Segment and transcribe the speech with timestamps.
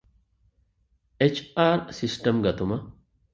[1.19, 2.87] އެޗް.އާރް ސިސްޓަމް ގަތުމަށް